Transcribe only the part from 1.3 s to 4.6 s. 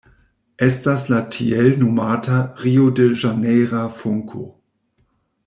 tiel nomata Rio-de-Ĵanejra Funko.